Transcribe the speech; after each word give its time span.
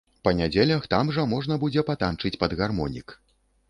Па 0.27 0.31
нядзелях 0.39 0.87
там 0.95 1.13
жа 1.19 1.27
можна 1.35 1.61
будзе 1.67 1.87
патанчыць 1.93 2.37
пад 2.45 2.61
гармонік. 2.65 3.21